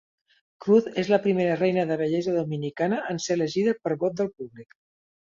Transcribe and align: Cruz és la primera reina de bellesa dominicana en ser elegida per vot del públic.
Cruz 0.63 0.85
és 1.01 1.09
la 1.13 1.17
primera 1.25 1.57
reina 1.59 1.83
de 1.91 1.97
bellesa 1.99 2.33
dominicana 2.37 2.97
en 3.11 3.19
ser 3.27 3.37
elegida 3.41 3.75
per 3.83 3.93
vot 4.05 4.17
del 4.23 4.31
públic. 4.41 4.73